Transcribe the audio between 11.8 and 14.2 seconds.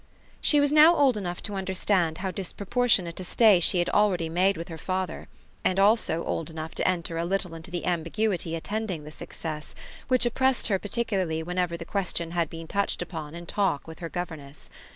question had been touched upon in talk with her